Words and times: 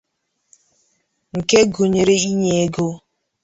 nke 1.37 1.59
gụnyere 1.73 2.15
inye 2.29 2.51
ego 2.63 2.87